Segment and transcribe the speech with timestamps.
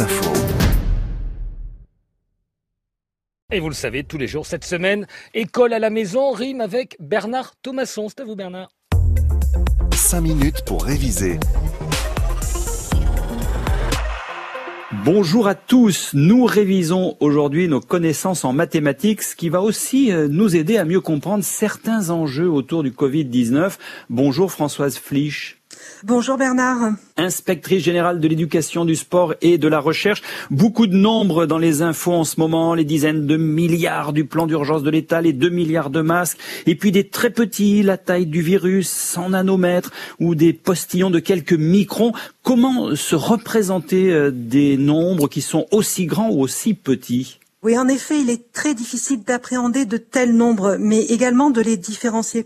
[0.00, 0.32] Info.
[3.52, 6.96] Et vous le savez, tous les jours, cette semaine, École à la maison rime avec
[6.98, 8.08] Bernard Thomasson.
[8.08, 8.70] C'est à vous, Bernard.
[9.92, 11.38] 5 minutes pour réviser.
[15.04, 20.28] Bonjour à tous, nous révisons aujourd'hui nos connaissances en mathématiques, ce qui va aussi euh,
[20.28, 23.76] nous aider à mieux comprendre certains enjeux autour du Covid-19.
[24.08, 25.56] Bonjour Françoise Flich.
[26.02, 26.92] Bonjour Bernard.
[27.16, 30.22] Inspectrice générale de l'éducation, du sport et de la recherche.
[30.50, 34.46] Beaucoup de nombres dans les infos en ce moment, les dizaines de milliards du plan
[34.46, 38.26] d'urgence de l'État, les 2 milliards de masques, et puis des très petits, la taille
[38.26, 42.12] du virus, 100 nanomètres, ou des postillons de quelques microns.
[42.42, 47.38] Comment se représenter euh, des nombres qui sont aussi grands ou aussi petits?
[47.62, 51.78] Oui, en effet, il est très difficile d'appréhender de tels nombres, mais également de les
[51.78, 52.44] différencier.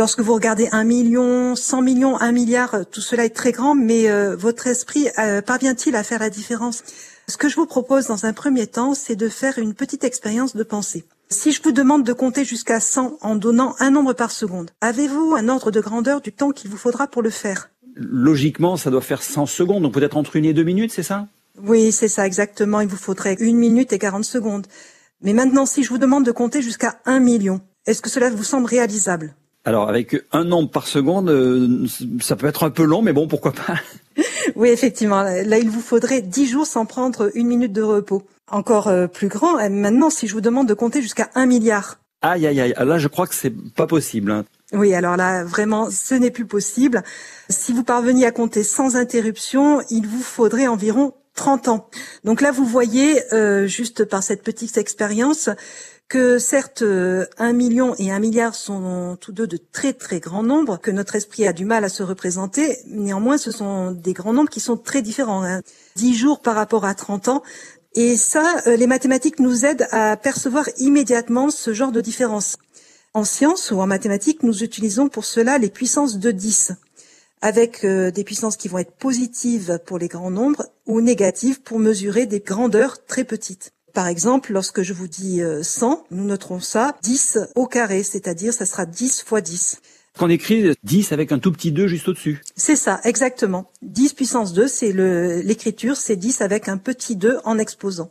[0.00, 4.08] Lorsque vous regardez un million, cent millions, un milliard, tout cela est très grand, mais
[4.08, 6.82] euh, votre esprit euh, parvient-il à faire la différence?
[7.28, 10.56] Ce que je vous propose dans un premier temps, c'est de faire une petite expérience
[10.56, 11.04] de pensée.
[11.28, 15.34] Si je vous demande de compter jusqu'à 100 en donnant un nombre par seconde, avez-vous
[15.36, 17.68] un ordre de grandeur du temps qu'il vous faudra pour le faire?
[17.94, 21.26] Logiquement, ça doit faire 100 secondes, donc peut-être entre une et deux minutes, c'est ça?
[21.62, 22.80] Oui, c'est ça exactement.
[22.80, 24.66] Il vous faudrait une minute et 40 secondes.
[25.20, 28.44] Mais maintenant, si je vous demande de compter jusqu'à un million, est-ce que cela vous
[28.44, 29.34] semble réalisable?
[29.64, 31.86] Alors avec un nombre par seconde, euh,
[32.20, 33.74] ça peut être un peu long, mais bon, pourquoi pas
[34.56, 35.22] Oui, effectivement.
[35.22, 38.22] Là, il vous faudrait dix jours sans prendre une minute de repos.
[38.50, 41.98] Encore euh, plus grand, euh, maintenant, si je vous demande de compter jusqu'à un milliard.
[42.22, 42.74] Aïe, aïe, aïe.
[42.78, 44.30] Là, je crois que c'est pas possible.
[44.30, 44.44] Hein.
[44.72, 47.02] Oui, alors là, vraiment, ce n'est plus possible.
[47.48, 51.88] Si vous parveniez à compter sans interruption, il vous faudrait environ 30 ans.
[52.24, 53.20] Donc là, vous voyez,
[53.66, 55.48] juste par cette petite expérience,
[56.10, 60.42] que certes euh, un million et un milliard sont tous deux de très très grands
[60.42, 62.78] nombres que notre esprit a du mal à se représenter.
[62.88, 65.44] Néanmoins, ce sont des grands nombres qui sont très différents.
[65.44, 65.62] Hein.
[65.94, 67.42] 10 jours par rapport à 30 ans.
[67.94, 72.56] Et ça, euh, les mathématiques nous aident à percevoir immédiatement ce genre de différence.
[73.14, 76.72] En sciences ou en mathématiques, nous utilisons pour cela les puissances de 10
[77.40, 81.78] avec euh, des puissances qui vont être positives pour les grands nombres ou négatives pour
[81.78, 83.72] mesurer des grandeurs très petites.
[83.92, 88.52] Par exemple, lorsque je vous dis 100, euh, nous noterons ça 10 au carré, c'est-à-dire
[88.52, 89.80] ça sera 10 fois 10.
[90.18, 92.42] Qu'on écrit 10 avec un tout petit 2 juste au-dessus.
[92.56, 93.70] C'est ça, exactement.
[93.82, 98.10] 10 puissance 2, c'est l'écriture, c'est 10 avec un petit 2 en exposant.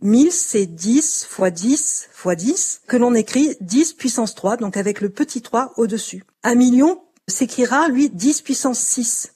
[0.00, 5.00] 1000, c'est 10 fois 10 fois 10, que l'on écrit 10 puissance 3, donc avec
[5.00, 6.24] le petit 3 au-dessus.
[6.44, 9.32] Un million s'écrira, lui, 10 puissance 6.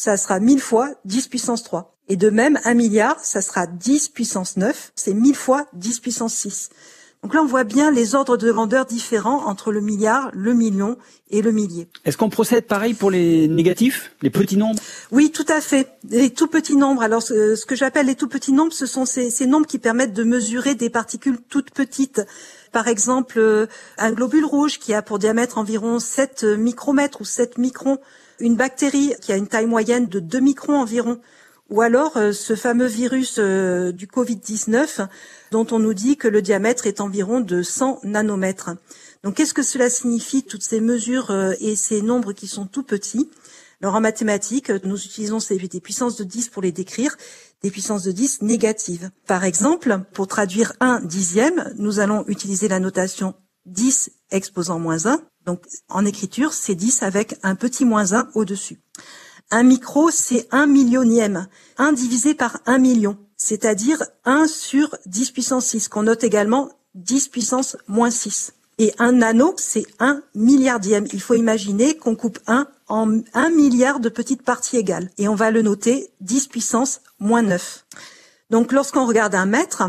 [0.00, 1.94] Ça sera 1000 fois 10 puissance 3.
[2.08, 6.32] Et de même, un milliard, ça sera 10 puissance 9, c'est 1000 fois 10 puissance
[6.36, 6.70] 6.
[7.22, 10.96] Donc là, on voit bien les ordres de grandeur différents entre le milliard, le million
[11.28, 11.86] et le millier.
[12.06, 14.80] Est-ce qu'on procède pareil pour les négatifs, les petits nombres?
[15.12, 15.86] Oui, tout à fait.
[16.08, 17.02] Les tout petits nombres.
[17.02, 20.14] Alors, ce que j'appelle les tout petits nombres, ce sont ces, ces, nombres qui permettent
[20.14, 22.22] de mesurer des particules toutes petites.
[22.72, 23.66] Par exemple, euh,
[23.98, 27.98] un globule rouge qui a pour diamètre environ 7 micromètres ou 7 microns.
[28.40, 31.20] Une bactérie qui a une taille moyenne de 2 microns environ
[31.68, 35.06] ou alors euh, ce fameux virus euh, du Covid-19
[35.52, 38.70] dont on nous dit que le diamètre est environ de 100 nanomètres.
[39.22, 42.82] Donc qu'est-ce que cela signifie, toutes ces mesures euh, et ces nombres qui sont tout
[42.82, 43.30] petits?
[43.82, 47.16] Alors en mathématiques, nous utilisons des puissances de 10 pour les décrire,
[47.62, 49.10] des puissances de 10 négatives.
[49.26, 53.34] Par exemple, pour traduire un dixième, nous allons utiliser la notation
[53.66, 55.22] 10 exposant moins 1.
[55.50, 58.78] Donc en écriture, c'est 10 avec un petit moins 1 au-dessus.
[59.50, 61.48] Un micro, c'est un millionième.
[61.76, 67.30] Un divisé par un million, c'est-à-dire 1 sur 10 puissance 6, qu'on note également 10
[67.30, 68.52] puissance moins 6.
[68.78, 71.08] Et un nano, c'est un milliardième.
[71.12, 75.10] Il faut imaginer qu'on coupe 1 en un milliard de petites parties égales.
[75.18, 77.86] Et on va le noter 10 puissance moins 9.
[78.50, 79.82] Donc lorsqu'on regarde un mètre,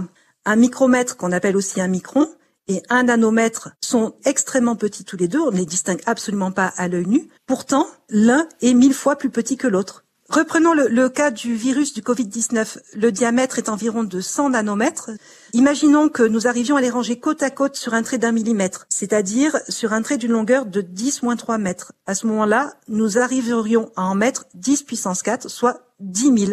[0.43, 2.27] un micromètre qu'on appelle aussi un micron,
[2.71, 6.73] et un nanomètre sont extrêmement petits tous les deux, on ne les distingue absolument pas
[6.77, 7.27] à l'œil nu.
[7.45, 10.05] Pourtant, l'un est mille fois plus petit que l'autre.
[10.29, 12.77] Reprenons le, cas du virus du Covid-19.
[12.95, 15.11] Le diamètre est environ de 100 nanomètres.
[15.51, 18.85] Imaginons que nous arrivions à les ranger côte à côte sur un trait d'un millimètre,
[18.87, 21.91] c'est-à-dire sur un trait d'une longueur de 10 moins 3 mètres.
[22.05, 26.51] À ce moment-là, nous arriverions à en mettre 10 puissance 4, soit 10 000.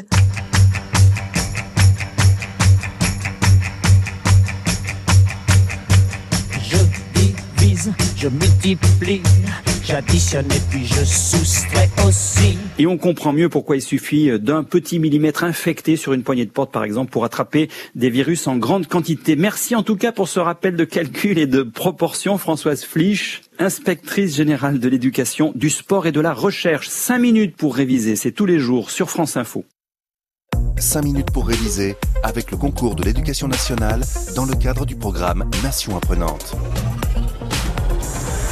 [8.18, 9.22] Je multiplie,
[9.84, 12.58] j'additionne et puis je soustrais aussi.
[12.78, 16.50] Et on comprend mieux pourquoi il suffit d'un petit millimètre infecté sur une poignée de
[16.50, 19.36] porte, par exemple, pour attraper des virus en grande quantité.
[19.36, 24.34] Merci en tout cas pour ce rappel de calcul et de proportion, Françoise Flich, inspectrice
[24.34, 26.88] générale de l'éducation, du sport et de la recherche.
[26.88, 29.64] Cinq minutes pour réviser, c'est tous les jours sur France Info.
[30.80, 34.02] 5 minutes pour réviser avec le concours de l'éducation nationale
[34.36, 36.54] dans le cadre du programme Nation apprenante.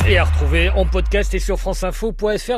[0.08, 2.52] Et à retrouver en podcast et sur franceinfo.fr.